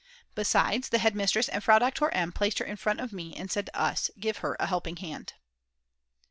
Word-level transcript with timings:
Besides, 0.33 0.89
the 0.89 0.97
head 0.97 1.13
mistress 1.15 1.47
and 1.47 1.63
Frau 1.63 1.77
Doktor 1.77 2.09
M. 2.11 2.31
placed 2.31 2.57
her 2.57 2.65
in 2.65 2.75
front 2.75 2.99
of 2.99 3.13
me 3.13 3.35
and 3.35 3.51
said 3.51 3.67
to 3.67 3.79
us: 3.79 4.09
"Give 4.19 4.37
her 4.37 4.57
a 4.59 4.65
helping 4.65 4.95
hand." 4.95 5.33